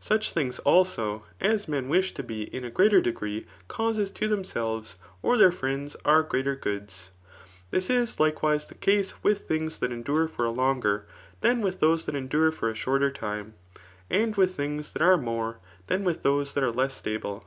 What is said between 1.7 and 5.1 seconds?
wish to be in a greater ^Ifgree causes to themselves